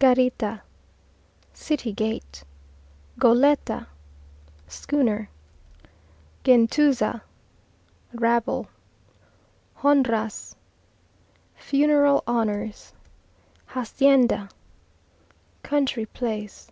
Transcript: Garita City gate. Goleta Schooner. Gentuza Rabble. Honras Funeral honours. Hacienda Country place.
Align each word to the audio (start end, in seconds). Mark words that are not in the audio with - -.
Garita 0.00 0.60
City 1.54 1.94
gate. 1.94 2.44
Goleta 3.18 3.86
Schooner. 4.66 5.30
Gentuza 6.44 7.22
Rabble. 8.12 8.68
Honras 9.76 10.54
Funeral 11.56 12.22
honours. 12.28 12.92
Hacienda 13.68 14.50
Country 15.62 16.04
place. 16.04 16.70